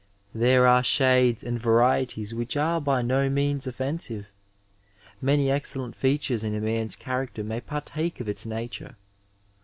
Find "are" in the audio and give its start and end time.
0.65-0.81, 2.57-2.81